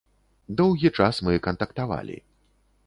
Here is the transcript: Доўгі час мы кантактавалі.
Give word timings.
Доўгі 0.61 0.91
час 1.01 1.21
мы 1.29 1.37
кантактавалі. 1.49 2.17